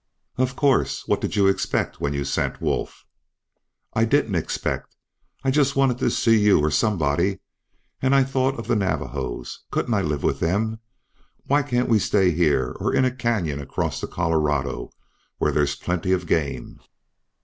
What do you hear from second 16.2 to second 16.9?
game?"